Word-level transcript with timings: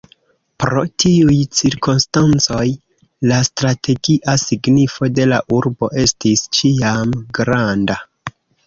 Pro 0.61 0.81
tiuj 1.03 1.35
cirkonstancoj 1.59 2.65
la 3.33 3.39
strategia 3.51 4.37
signifo 4.47 5.13
de 5.21 5.31
la 5.35 5.41
urbo 5.61 5.95
estis 6.09 6.49
ĉiam 6.61 7.17
granda. 7.41 8.05